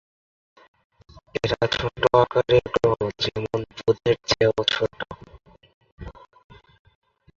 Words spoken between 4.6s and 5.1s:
ছোট।